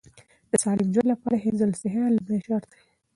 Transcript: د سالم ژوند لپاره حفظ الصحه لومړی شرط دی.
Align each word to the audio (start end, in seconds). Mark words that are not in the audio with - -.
د 0.51 0.51
سالم 0.63 0.87
ژوند 0.93 1.11
لپاره 1.13 1.41
حفظ 1.45 1.61
الصحه 1.65 2.01
لومړی 2.15 2.39
شرط 2.45 2.65
دی. 2.71 2.79